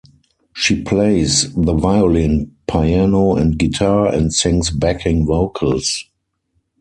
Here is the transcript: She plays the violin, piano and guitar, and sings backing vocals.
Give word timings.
She 0.55 0.81
plays 0.81 1.53
the 1.53 1.75
violin, 1.75 2.55
piano 2.67 3.35
and 3.35 3.55
guitar, 3.55 4.11
and 4.11 4.33
sings 4.33 4.71
backing 4.71 5.27
vocals. 5.27 6.05